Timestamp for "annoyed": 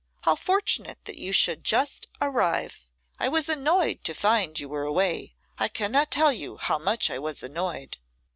3.47-4.03, 7.43-7.97